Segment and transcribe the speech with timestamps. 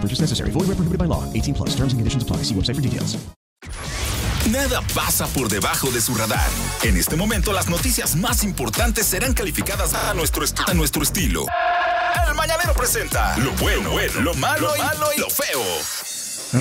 [0.00, 0.50] Purchase necessary.
[0.52, 1.24] Void where prohibited by law.
[1.34, 1.70] 18 plus.
[1.74, 2.38] Terms and conditions apply.
[2.44, 3.18] See website for details.
[4.50, 6.48] Nada pasa por debajo de su radar.
[6.82, 11.44] En este momento las noticias más importantes serán calificadas a nuestro, est- a nuestro estilo.
[12.28, 13.90] El Mañanero presenta lo bueno,
[14.22, 15.60] lo malo, lo malo y lo feo.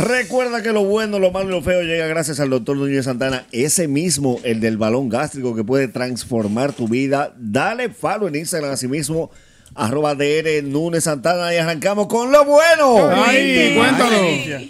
[0.07, 3.45] Recuerda que lo bueno, lo malo y lo feo llega gracias al doctor Núñez Santana,
[3.51, 7.33] ese mismo, el del balón gástrico que puede transformar tu vida.
[7.37, 9.31] Dale follow en Instagram, así mismo,
[9.75, 13.09] arroba DR Núñez Santana y arrancamos con lo bueno.
[13.25, 14.17] Ay, cuéntalo.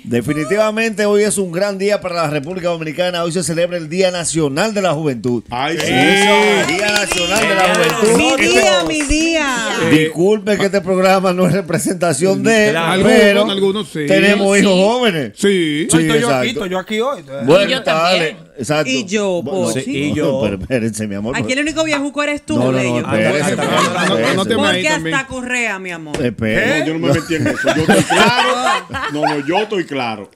[0.04, 3.24] Definitivamente hoy es un gran día para la República Dominicana.
[3.24, 5.44] Hoy se celebra el Día Nacional de la Juventud.
[5.50, 5.92] Ay, sí.
[5.92, 8.18] Día Nacional de la Juventud.
[8.40, 9.56] Mi día, mi día.
[9.92, 13.04] Disculpe que este programa no es representación de, Claro.
[13.04, 14.06] pero Algunos, algunos sí.
[14.08, 14.64] tenemos Sí.
[14.64, 15.32] hijos jóvenes.
[15.36, 15.50] Sí.
[15.50, 16.36] Sí, estoy yo exacto.
[16.38, 17.22] aquí, estoy yo aquí hoy.
[17.46, 18.38] Bueno, yo dale, también.
[18.60, 18.90] Exacto.
[18.92, 19.82] Y yo, Pochi.
[19.82, 20.40] sí, Y yo.
[20.44, 21.36] Pero espérense, mi amor.
[21.36, 25.16] Aquí el único viejuco eres tú, No, no, espérese, no, no, no te Porque también.
[25.16, 26.24] hasta Correa, mi amor.
[26.24, 26.80] Espere.
[26.82, 27.68] No, yo no me metí en eso.
[27.76, 28.86] Yo estoy claro.
[29.14, 30.30] No, no, yo estoy claro.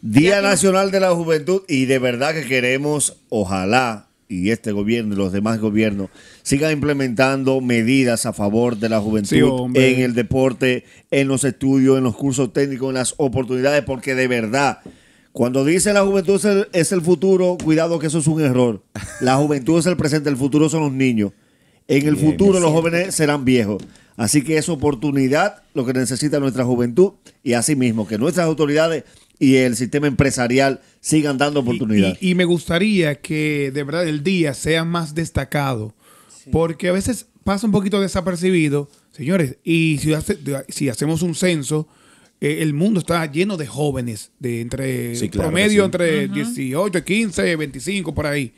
[0.00, 5.16] Día Nacional de la Juventud y de verdad que queremos, ojalá, y este gobierno y
[5.16, 6.10] los demás gobiernos
[6.42, 9.28] sigan implementando medidas a favor de la juventud
[9.74, 14.14] Sí, en el deporte, en los estudios, en los cursos técnicos, en las oportunidades, porque
[14.14, 14.78] de verdad,
[15.36, 18.82] cuando dicen la juventud es el, es el futuro, cuidado que eso es un error.
[19.20, 21.32] La juventud es el presente, el futuro son los niños.
[21.88, 23.82] En el futuro los jóvenes serán viejos.
[24.16, 29.04] Así que es oportunidad lo que necesita nuestra juventud y asimismo que nuestras autoridades
[29.38, 32.16] y el sistema empresarial sigan dando oportunidad.
[32.18, 35.94] Y, y- y me gustaría que de verdad el día sea más destacado.
[36.50, 38.88] Porque a veces pasa un poquito desapercibido.
[39.12, 40.38] Señores, y si, hace-
[40.70, 41.86] si hacemos un censo,
[42.40, 46.04] eh, el mundo está lleno de jóvenes, de entre Sí, claro promedio que sí.
[46.24, 48.52] entre 18, 15, 25, por ahí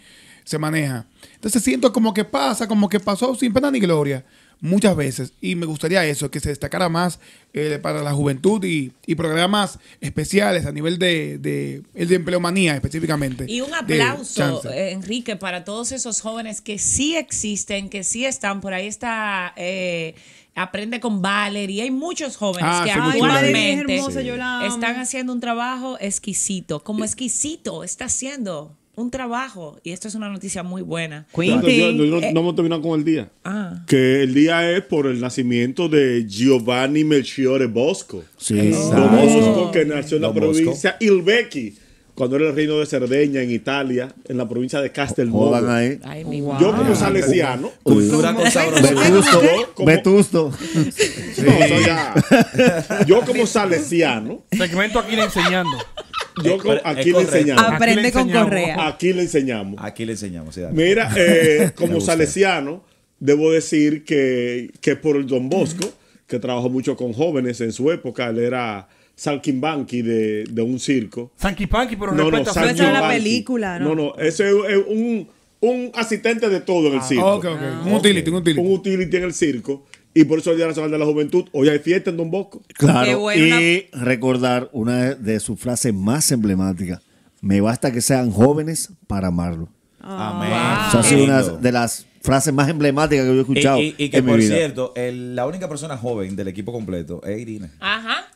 [0.44, 1.06] se maneja.
[1.34, 4.24] Entonces siento como que pasa, como que pasó sin pena ni gloria
[4.60, 5.32] muchas veces.
[5.40, 7.20] Y me gustaría eso, que se destacara más
[7.52, 12.74] eh, para la juventud y, y programas especiales a nivel de, de, el de empleomanía
[12.74, 13.44] específicamente.
[13.48, 18.60] Y un aplauso, eh, Enrique, para todos esos jóvenes que sí existen, que sí están.
[18.60, 20.14] Por ahí está eh,
[20.58, 21.82] Aprende con Valerie.
[21.82, 24.66] Hay muchos jóvenes Ah, que sí, Valerie es actualmente hermosa, yo la amo.
[24.74, 26.80] están haciendo un trabajo exquisito.
[26.82, 29.78] Como exquisito está haciendo un trabajo.
[29.84, 31.26] Y esto es una noticia muy buena.
[31.32, 33.30] Yo- yo- yo no, no hemos terminado con el día.
[33.44, 33.84] Ah.
[33.86, 38.24] Que el día es por el nacimiento de Giovanni Melchiore Bosco.
[38.36, 38.56] Sí.
[38.70, 41.78] Don Bosco, que nació en la provincia Ilbequi,
[42.18, 45.54] cuando era el reino de Cerdeña en Italia, en la provincia de Castelnuovo.
[45.54, 46.00] Ahí.
[46.02, 48.90] Ay, mi Yo como salesiano, Cultura con sabrosura.
[49.00, 49.40] Vetusto,
[49.74, 50.52] como- Vetusto.
[51.44, 53.04] no, eso ya.
[53.06, 55.70] yo como salesiano, Segmento aquí le enseñando.
[56.42, 57.64] yo aquí le enseñamos.
[57.64, 58.30] Aprende Aquí le con.
[58.32, 58.86] Correa.
[58.88, 59.80] Aquí le enseñamos.
[59.80, 60.54] Aquí le enseñamos.
[60.56, 60.62] sí.
[60.72, 62.82] Mira, eh, como salesiano,
[63.20, 65.88] debo decir que, que por el Don Bosco,
[66.26, 71.32] que trabajó mucho con jóvenes en su época, él era salquimbanqui de, de un circo.
[71.36, 73.88] Sanky Panky, pero No, no, Sanky Esa es la película, ¿no?
[73.88, 75.28] No, no, ese es es un,
[75.60, 77.34] un asistente de todo en el circo.
[77.34, 77.86] Ok, ok.
[77.86, 78.60] Un utility, un utility.
[78.66, 79.84] Un utility en el circo.
[80.14, 82.62] Y por eso el Día Nacional de la Juventud, hoy hay fiesta en Don Bosco.
[82.74, 83.06] Claro.
[83.06, 87.00] Qué bueno, y recordar una de sus frases más emblemáticas.
[87.40, 89.68] Me basta que sean jóvenes para amarlo.
[90.00, 90.50] Amén.
[90.88, 94.04] Eso ha sido una de las frases más emblemáticas que yo he escuchado Y, y-
[94.04, 94.56] y que en mi por vida.
[94.56, 97.70] cierto, el- la única persona joven del equipo completo es Irina.
[97.80, 98.26] Ajá.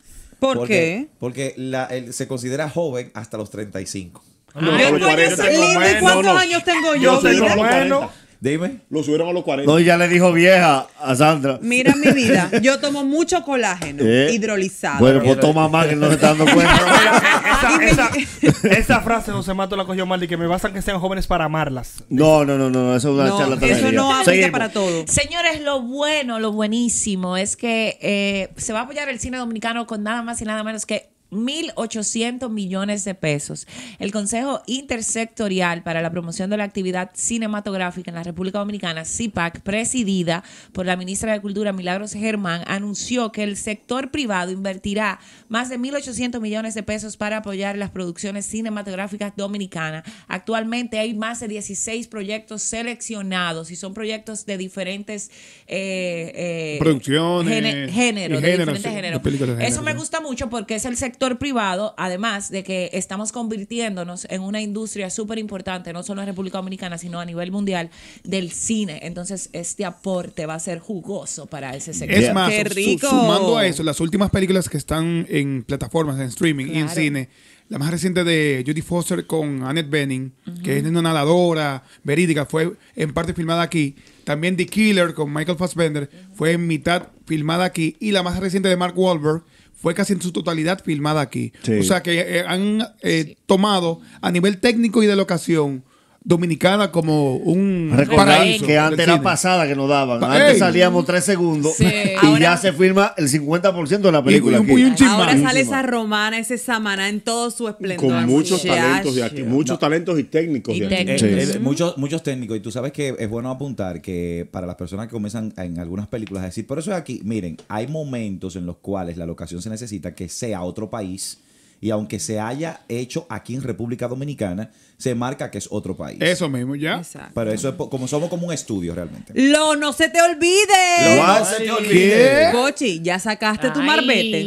[0.42, 1.08] ¿Por Porque- qué?
[1.20, 4.24] Porque la- él se considera joven hasta los 35.
[4.56, 5.50] No, Yo a los tengo 40.
[5.50, 7.20] lindo, ¿y cuántos No, años tengo yo?
[7.20, 8.08] subieron
[8.44, 8.58] a vida?
[8.58, 8.68] los 40.
[8.68, 8.80] Dime.
[8.90, 9.70] Lo subieron a los 40.
[9.70, 11.58] No, y ya le dijo vieja a Sandra.
[11.62, 14.98] Mira mi vida, yo tomo mucho colágeno Eh, hidrolizado.
[14.98, 16.80] Bueno, pues toma más que no se está dando cuenta.
[17.86, 20.98] esa, esa, esa frase José Mato la cogió mal de que me bastan que sean
[21.00, 22.04] jóvenes para amarlas.
[22.08, 23.76] No, no, no, no, eso es una No, charlatanería.
[23.78, 24.50] eso no aplica Seguimos.
[24.50, 25.04] para todo.
[25.06, 29.86] Señores, lo bueno, lo buenísimo es que eh, se va a apoyar el cine dominicano
[29.86, 33.66] con nada más y nada menos que 1.800 millones de pesos.
[33.98, 39.60] El Consejo Intersectorial para la Promoción de la Actividad Cinematográfica en la República Dominicana, CIPAC,
[39.62, 45.18] presidida por la ministra de Cultura Milagros Germán, anunció que el sector privado invertirá
[45.48, 50.04] más de 1.800 millones de pesos para apoyar las producciones cinematográficas dominicanas.
[50.28, 55.30] Actualmente hay más de 16 proyectos seleccionados y son proyectos de diferentes
[55.66, 60.84] eh, eh, Producciones gene- géneros, de diferentes sí, Eso género, me gusta mucho porque es
[60.84, 66.20] el sector privado, además de que estamos convirtiéndonos en una industria súper importante, no solo
[66.22, 67.90] en República Dominicana, sino a nivel mundial,
[68.24, 69.00] del cine.
[69.02, 72.18] Entonces, este aporte va a ser jugoso para ese sector.
[72.18, 76.66] Es más, su- sumando a eso, las últimas películas que están en plataformas, en streaming
[76.66, 77.00] y en Claro.
[77.00, 77.28] cine,
[77.68, 80.32] la más reciente de Judy Foster con Annette Bening,
[80.62, 83.94] que es una nadadora verídica, fue en parte filmada aquí.
[84.24, 87.96] También The Killer con Michael Fassbender fue en mitad filmada aquí.
[87.98, 89.42] Y la más reciente de Mark Wahlberg
[89.82, 91.52] fue casi en su totalidad filmada aquí.
[91.62, 91.80] Sí.
[91.80, 95.84] O sea que eh, han eh, tomado a nivel técnico y de locación
[96.24, 99.24] dominicana como un paraíso que antes era cine.
[99.24, 100.20] pasada que nos daban.
[100.20, 100.58] Pa- Antes ey.
[100.58, 101.84] salíamos tres segundos Sí.
[101.84, 104.58] y Ahora- ya se firma el 50% de la película.
[104.58, 104.80] Y un- aquí.
[104.80, 108.08] y un chin Ahora sale esa romana, ese samaná en todo su esplendor.
[108.10, 111.58] Con muchos talentos de aquí, muchos talentos y técnicos de aquí.
[111.60, 112.56] Muchos, muchos técnicos.
[112.56, 116.06] Y tú sabes que es bueno apuntar que para las personas que comienzan en algunas
[116.08, 119.60] películas a decir, por eso es aquí, miren, hay momentos en los cuales la locación
[119.60, 121.38] se necesita que sea otro país.
[121.82, 126.16] Y aunque se haya hecho aquí en República Dominicana, se marca que es otro país.
[126.20, 127.02] Eso mismo, ya.
[127.34, 129.32] Pero eso es como somos como un estudio realmente.
[129.34, 131.16] Lo no se te olvide.
[131.16, 132.52] Lo no se te olvide.
[132.52, 134.44] Pochi, ya sacaste tu marbete.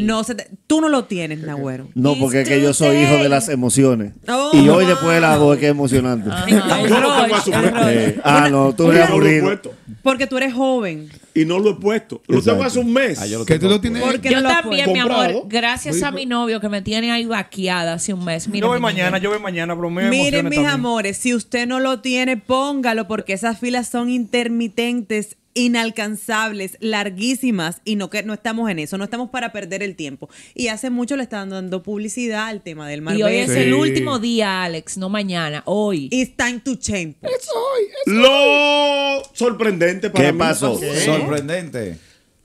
[0.00, 1.88] No se te- tú no lo tienes, Nagüero.
[1.94, 4.12] No, porque es que yo soy hijo de las emociones.
[4.28, 4.50] Oh.
[4.52, 6.28] y hoy después de las dos es que es emocionante.
[6.48, 9.58] Yo lo tengo a su Eh, ah, no, tú eres aburrido.
[10.02, 11.08] Porque tú eres joven.
[11.34, 12.20] Y no lo he puesto.
[12.26, 13.18] Lo tengo hace un mes.
[13.46, 14.02] Que tú lo tienes.
[14.02, 15.44] ¿Por qué Yo no lo has también, mi amor, Comprado.
[15.48, 18.48] gracias a mi novio que me tiene ahí vaqueada hace un mes.
[18.48, 20.66] Mira, Yo voy mi mañana, yo voy mañana, pero me Miren, mis también.
[20.66, 27.96] amores, si usted no lo tiene, póngalo porque esas filas son intermitentes, inalcanzables, larguísimas y
[27.96, 30.28] no que no estamos en eso, no estamos para perder el tiempo.
[30.54, 33.24] Y hace mucho le están dando publicidad al tema del Y marbete.
[33.24, 36.08] hoy es el último día, Alex, no mañana, hoy.
[36.10, 37.16] It's time to change.
[38.06, 40.38] Lo sorprendente para ¿Qué mí.
[40.38, 40.78] pasó?
[41.04, 41.98] Sorprendente.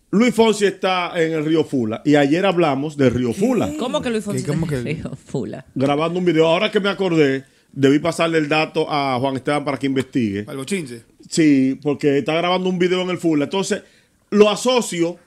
[0.09, 3.69] Luis Fonsi está en el río Fula y ayer hablamos de río Fula.
[3.77, 4.47] ¿Cómo que Luis Fonsi ¿Qué?
[4.51, 4.93] ¿Cómo te que?
[4.95, 5.15] dijo?
[5.15, 5.65] Fula?
[5.75, 6.47] Grabando un video.
[6.47, 7.43] Ahora que me acordé,
[7.73, 10.45] debí pasarle el dato a Juan Esteban para que investigue.
[10.47, 11.03] Al bochinche.
[11.29, 13.45] Sí, porque está grabando un video en el Fula.
[13.45, 13.83] Entonces,
[14.29, 15.17] lo asocio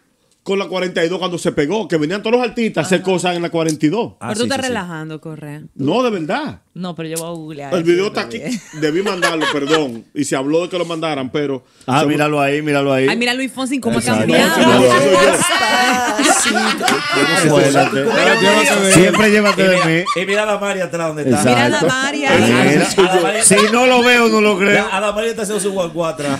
[0.42, 3.42] con la 42 cuando se pegó, que venían todos los artistas a hacer cosas en
[3.42, 4.14] la 42.
[4.18, 5.62] Pero tú estás relajando, Correa.
[5.74, 6.62] No, de verdad.
[6.72, 7.74] No, pero yo voy a googlear.
[7.74, 8.40] El video está aquí.
[8.80, 10.04] Debí mandarlo, perdón.
[10.14, 11.64] Y se habló de que lo mandaran, pero.
[11.84, 13.08] Ah, míralo ahí, míralo ahí.
[13.08, 14.54] Ay, mira Luis Fonsi cómo ha cambiado.
[17.44, 18.92] Acuérdate.
[18.92, 20.04] Siempre llévate de mí.
[20.14, 21.38] Y mira a la María atrás donde está.
[21.38, 21.50] Exacto.
[21.50, 22.30] Mira a Damaria.
[22.38, 24.86] Mira, si no lo veo, no lo creo.
[24.92, 26.38] A la María está haciendo su guaguá atrás.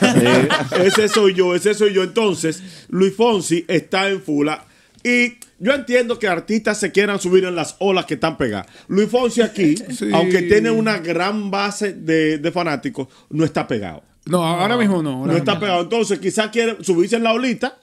[0.84, 2.04] ese soy yo, ese soy yo.
[2.04, 4.64] Entonces, Luis Fonsi está en Fula.
[5.02, 8.66] Y yo entiendo que artistas se quieran subir en las olas que están pegadas.
[8.88, 10.10] Luis Fonsi aquí, Sí.
[10.12, 14.02] aunque tiene una gran base de, de fanáticos, no está pegado.
[14.26, 15.20] No, ahora mismo no.
[15.20, 15.60] ahora No está mismo.
[15.60, 15.82] pegado.
[15.82, 17.78] Entonces, quizás quiere subirse en la olita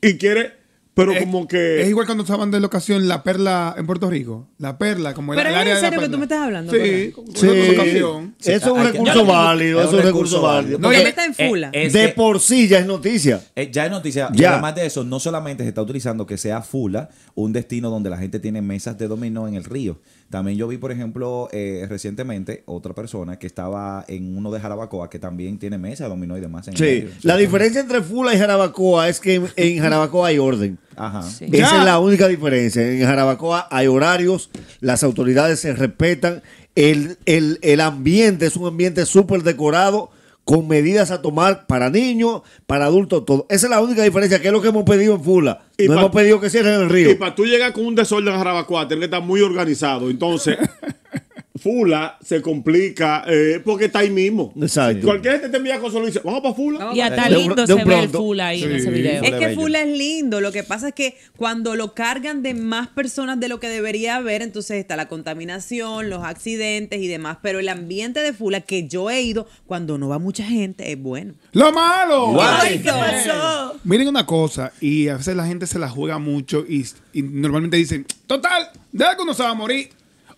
[0.00, 0.52] y quiere,
[0.94, 1.82] pero como que.
[1.82, 4.48] Es igual cuando estaban de locación La Perla en Puerto Rico.
[4.58, 6.72] La Perla, como Pero el es área en serio que tú me estás hablando.
[6.72, 7.46] Sí, con Sí.
[7.48, 10.78] Eso es un recurso válido, es eso es un recurso válido.
[10.80, 11.70] Porque él está en fula.
[11.72, 13.40] Eh, es de que- por sí ya es noticia.
[13.56, 14.28] Eh, ya es noticia.
[14.34, 14.52] Y Ya.
[14.52, 18.18] además de eso, no solamente se está utilizando que sea Fula, un destino donde la
[18.18, 19.98] gente tiene mesas de dominó en el río.
[20.32, 25.10] También yo vi, por ejemplo, eh, recientemente otra persona que estaba en uno de Jarabacoa
[25.10, 26.66] que también tiene mesa dominó y demás.
[26.68, 27.10] En el Sí, medio.
[27.22, 30.78] la diferencia entre Fula y Jarabacoa es que en, en Jarabacoa hay orden.
[30.96, 31.20] Ajá.
[31.28, 31.78] Esa Ya.
[31.80, 32.82] es la única diferencia.
[32.90, 36.42] En Jarabacoa hay horarios, las autoridades se respetan,
[36.74, 40.10] el, el- el ambiente es un ambiente súper decorado,
[40.44, 43.46] con medidas a tomar para niños, para adultos, todo.
[43.48, 45.66] Esa es la única diferencia, que es lo que hemos pedido en Fula.
[45.78, 47.10] Y no hemos pedido que cierren el río.
[47.10, 50.10] Y para tú llegar con un desorden a Jarabacoa, tienes que estar muy organizado.
[50.10, 50.58] Entonces,
[51.62, 54.52] Fula se complica eh, porque está ahí mismo.
[54.60, 55.06] Exacto.
[55.06, 56.90] Cualquier gente te envía cosas y dice, vamos para Fula.
[56.94, 58.08] Y hasta De un- lindo de un se ve el.
[58.08, 59.22] Fula ahí en ese video.
[59.22, 59.54] Es que.
[59.54, 60.40] Fula es lindo.
[60.40, 64.16] Lo que pasa es que cuando lo cargan de más personas de lo que debería
[64.16, 67.38] haber, entonces está la contaminación, los accidentes y demás.
[67.42, 71.00] Pero el ambiente de Fula que yo he ido cuando no va mucha gente es
[71.00, 71.34] bueno.
[71.52, 72.40] ¡Lo malo!
[72.42, 73.74] Ay, ¿qué pasó?
[73.84, 77.76] Miren una cosa, y a veces la gente se la juega mucho y, y normalmente
[77.76, 79.90] dicen, total, de algo no se va a morir.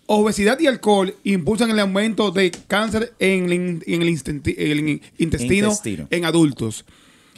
[0.07, 4.71] Obesidad y alcohol impulsan el aumento de cáncer en el, in- en el instenti- en
[4.71, 6.07] el intestino, Intestino.
[6.11, 6.85] en adultos.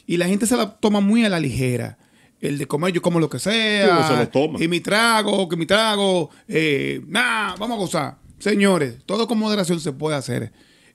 [0.05, 1.97] Y la gente se la toma muy a la ligera.
[2.41, 4.07] El de comer, yo como lo que sea.
[4.07, 4.63] se lo toma.
[4.63, 6.29] Y mi trago, que mi trago.
[6.47, 8.17] Eh, nah, vamos a gozar.
[8.37, 10.51] Señores, todo con moderación se puede hacer.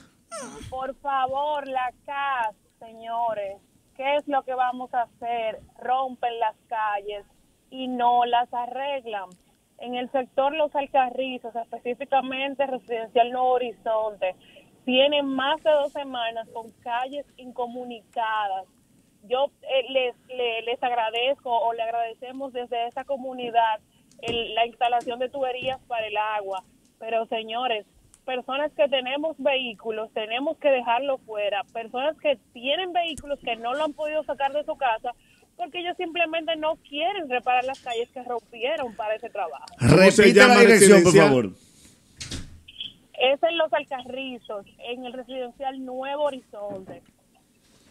[0.70, 3.58] por favor, la CAS, señores,
[3.96, 5.60] ¿qué es lo que vamos a hacer?
[5.80, 7.26] Rompen las calles
[7.70, 9.30] y no las arreglan.
[9.80, 14.36] En el sector Los Alcarrizos, específicamente Residencial Nuevo Horizonte,
[14.86, 18.66] tienen más de dos semanas con calles incomunicadas.
[19.24, 23.80] Yo eh, les, le- les agradezco o le agradecemos desde esa comunidad
[24.22, 26.64] el- la instalación de tuberías para el agua.
[27.00, 27.86] Pero señores,
[28.26, 31.64] personas que tenemos vehículos, tenemos que dejarlo fuera.
[31.74, 35.12] Personas que tienen vehículos que no lo han podido sacar de su casa
[35.58, 39.66] porque ellos simplemente no quieren reparar las calles que rompieron para ese trabajo.
[39.80, 41.50] Repita la dirección, por favor.
[43.20, 47.04] Es en Los Alcarrizos, en el residencial Nuevo Horizonte.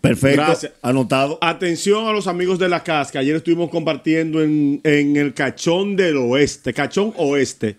[0.00, 0.42] Perfecto.
[0.42, 0.72] Gracias.
[0.82, 1.38] Anotado.
[1.40, 5.96] Atención a los amigos de la CAS, que ayer estuvimos compartiendo en, en el Cachón
[5.96, 7.76] del Oeste, Cachón Oeste,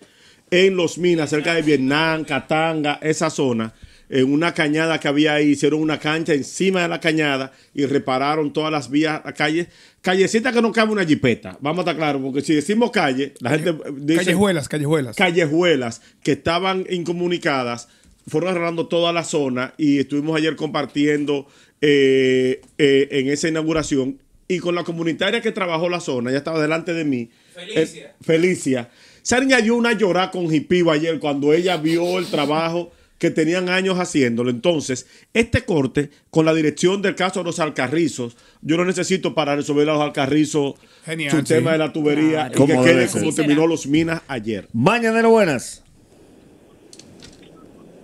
[0.51, 3.73] en Los Minas, cerca de Vietnam, Catanga, esa zona.
[4.09, 8.51] En una cañada que había ahí, hicieron una cancha encima de la cañada y repararon
[8.51, 9.69] todas las vías, la calle,
[10.01, 11.57] callecita que no cabe una jipeta.
[11.61, 15.15] Vamos a estar claros, porque si decimos calle, la gente dice Callejuelas, callejuelas.
[15.15, 17.87] callejuelas que estaban incomunicadas,
[18.27, 21.47] fueron arreglando toda la zona y estuvimos ayer compartiendo
[21.81, 26.61] eh, eh, en esa inauguración y con la comunitaria que trabajó la zona, ya estaba
[26.61, 27.29] delante de mí.
[27.53, 28.05] Felicia.
[28.07, 28.89] Eh, Felicia.
[29.21, 34.00] Se añadió una llorada con Jipiba ayer cuando ella vio el trabajo que tenían años
[34.00, 34.50] haciéndolo.
[34.50, 39.55] Entonces, este corte con la dirección del caso de los alcarrizos, yo lo necesito para
[39.55, 40.73] resolver a los alcarrizos
[41.05, 41.43] Genial, su sí.
[41.43, 42.63] tema de la tubería Claro.
[42.63, 44.67] y que quede como terminó los minas ayer.
[44.73, 45.83] Mañanero, buenas.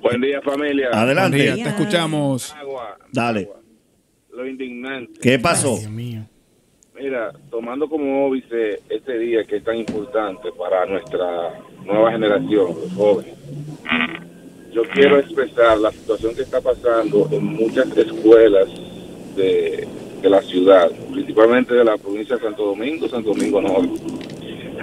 [0.01, 0.89] Buen día, familia.
[0.93, 1.38] Adelante.
[1.38, 2.53] Buen día, te escuchamos.
[2.53, 3.50] Agua, Dale.
[4.38, 5.20] Lo indignante.
[5.20, 5.79] ¿Qué pasó?
[5.89, 12.94] Mira, tomando como óbice este día que es tan importante para nuestra nueva generación, los
[12.94, 13.34] jóvenes,
[14.72, 18.67] yo quiero expresar la situación que está pasando en muchas escuelas
[19.36, 19.88] de,
[20.22, 24.01] de la ciudad, principalmente de la provincia de Santo Domingo, Santo Domingo Norte,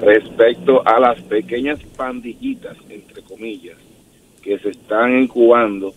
[0.00, 3.76] respecto a las pequeñas pandillitas, entre comillas,
[4.42, 5.94] que se están incubando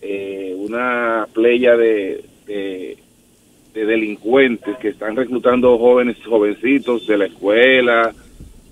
[0.00, 2.96] eh, una playa de, de,
[3.74, 8.12] de delincuentes que están reclutando jóvenes, jovencitos de la escuela,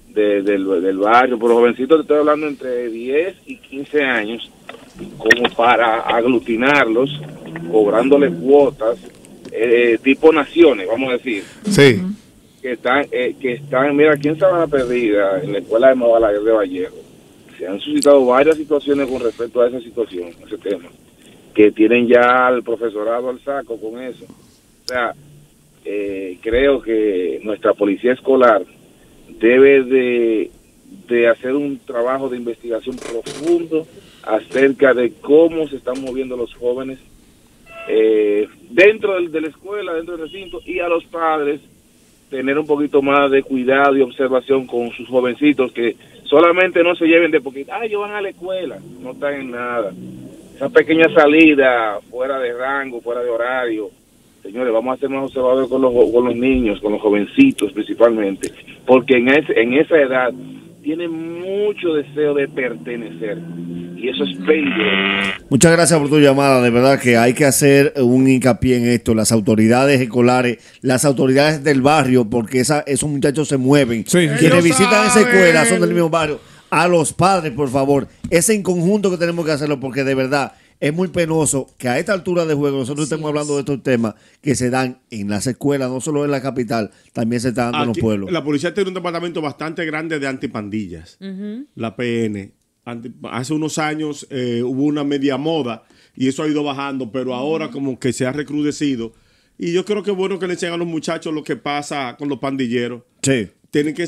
[0.09, 4.50] de- del, del barrio, pero jovencitos te estoy hablando entre 10 y 15 años,
[5.19, 7.21] como para aglutinarlos,
[7.71, 8.99] cobrándole cuotas,
[9.53, 11.43] eh, tipo naciones, vamos a decir.
[11.71, 12.00] Sí.
[12.61, 16.43] que están, eh, que están, mira, aquí en Sabana Perdida, en la escuela de Mabalaguer
[16.43, 16.97] de Vallejo,
[17.57, 20.89] se han suscitado varias situaciones con respecto a esa situación, ese tema,
[21.54, 24.25] que tienen ya al profesorado al saco con eso.
[24.25, 25.14] O sea,
[25.85, 28.62] eh, creo que nuestra policía escolar
[29.38, 30.50] debe de,
[31.09, 33.87] de hacer un trabajo de investigación profundo
[34.23, 36.99] acerca de cómo se están moviendo los jóvenes
[37.88, 41.61] eh, dentro del- de la escuela, dentro del recinto, y a los padres
[42.28, 47.07] tener un poquito más de cuidado y observación con sus jovencitos que solamente no se
[47.07, 49.92] lleven de poquito, ah, ellos van a la escuela, no están en nada.
[50.61, 53.88] Esa pequeña salida fuera de rango, fuera de horario,
[54.43, 58.52] señores, vamos a ser más observadores con los, con los niños, con los jovencitos principalmente,
[58.87, 60.31] porque en, ese- en esa edad
[60.83, 63.38] tienen mucho deseo de pertenecer
[63.97, 65.45] y eso es peligroso.
[65.49, 66.61] Muchas gracias por tu llamada.
[66.62, 69.14] De verdad que hay que hacer un hincapié en esto.
[69.14, 74.02] Las autoridades escolares, las autoridades del barrio, porque esa, esos muchachos se mueven.
[74.05, 75.29] Quienes Ellos visitan esa saben.
[75.29, 76.38] escuela son del mismo barrio.
[76.71, 78.09] A los padres, por favor.
[78.31, 81.99] Ese en conjunto que tenemos que hacerlo, porque de verdad es muy penoso que a
[81.99, 85.47] esta altura de juego nosotros estemos hablando de estos temas que se dan en las
[85.47, 88.33] escuelas, no solo en la capital, también se están dando en los pueblos.
[88.33, 91.19] La policía tiene un departamento bastante grande de antipandillas.
[91.75, 92.53] la PN.
[92.85, 95.83] Ante- Hace unos años eh, hubo una media moda
[96.17, 99.12] y eso ha ido bajando, pero ahora como que se ha recrudecido.
[99.59, 102.17] Y yo creo que es bueno que le enseñen a los muchachos lo que pasa
[102.19, 103.03] con los pandilleros.
[103.23, 103.50] Sí.
[103.71, 104.07] Tienen que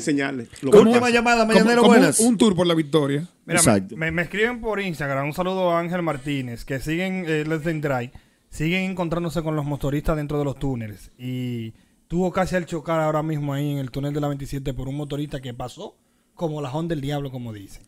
[0.71, 1.13] que Última pasa.
[1.13, 2.19] llamada, Como- Mañanero, como un- buenas.
[2.19, 3.27] Un, tour por la victoria.
[3.45, 7.45] Mira, me, me- me escriben por Instagram, un saludo a Ángel Martínez, que siguen, eh,
[7.47, 8.11] Let's Drive,
[8.49, 11.11] siguen encontrándose con los motoristas dentro de los túneles.
[11.17, 11.73] Y
[12.09, 14.97] tuvo casi al chocar ahora mismo ahí en el túnel de la 27 por un
[14.97, 15.97] motorista que pasó
[16.35, 17.83] como la Honda del diablo, como dicen.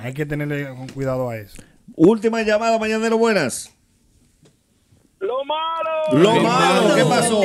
[0.00, 1.60] Hay que tenerle con cuidado a eso.
[1.96, 3.74] Última llamada, Mañanero, buenas.
[5.18, 6.22] Lo malo.
[6.22, 7.40] Lo malo, ¿qué pasó?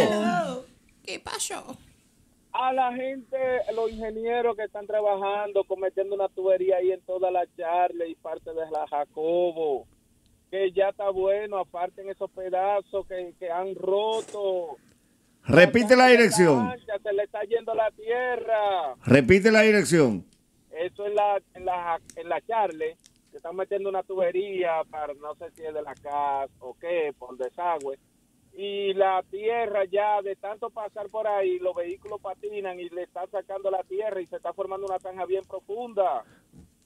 [1.03, 1.77] ¿Qué pasó?
[2.63, 3.37] A la gente,
[3.75, 8.51] los ingenieros que están trabajando, cometiendo una tubería ahí en toda la charla y parte
[8.51, 9.85] de la Jacobo,
[10.49, 14.77] que ya está bueno, aparten esos pedazos que, que han roto.
[15.43, 16.73] Repite la dirección.
[16.87, 18.95] Ya se le está yendo la tierra.
[19.03, 20.25] Repite la dirección.
[20.71, 22.95] Eso en la, en la, en la Charle,
[23.31, 27.13] se están metiendo una tubería para, no sé si es de la casa o qué,
[27.19, 27.99] por desagüe.
[28.55, 33.25] Y la tierra ya, de tanto pasar por ahí, los vehículos patinan y le están
[33.31, 36.23] sacando la tierra y se está formando una zanja bien profunda.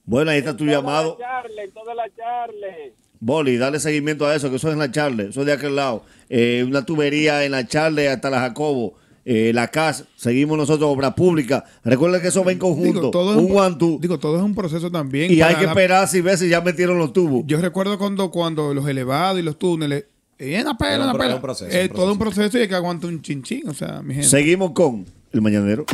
[0.05, 1.17] Bueno, ahí está tu En llamado.
[1.19, 2.93] la Charle, en toda la Charle.
[3.19, 5.75] Boli, dale seguimiento a eso, que eso es en la Charle, eso es de aquel
[5.75, 6.03] lado.
[6.29, 8.93] Eh, una tubería en la Charle hasta la Jacobo.
[9.25, 11.65] Eh, la CAS, seguimos nosotros, obra pública.
[11.83, 12.99] Recuerden que eso va en conjunto.
[12.99, 13.97] Digo, todo es un un- one, two.
[13.99, 15.29] Digo, todo es un proceso también.
[15.33, 17.43] Y hay que la- esperar si ves si ya metieron los tubos.
[17.45, 20.05] Yo recuerdo cuando, cuando los elevados y los túneles.
[20.39, 21.29] Eh, una pela, Es un una pela.
[21.29, 23.67] es un proceso, Eh, un Todo un proceso y hay que aguantar un chinchín.
[23.69, 24.29] O sea, mi gente.
[24.29, 25.85] Seguimos con el mañanero.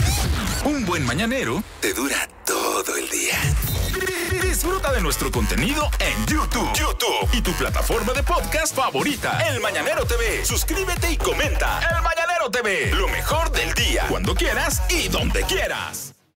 [0.66, 3.36] Un buen mañanero te dura todo el día.
[4.42, 6.70] Disfruta de nuestro contenido en YouTube.
[6.74, 9.40] YouTube y tu plataforma de podcast favorita.
[9.50, 10.46] El Mañanero TV.
[10.46, 11.80] Suscríbete y comenta.
[11.80, 12.92] El Mañanero TV.
[12.96, 14.06] Lo mejor del día.
[14.10, 16.14] Cuando quieras y donde quieras.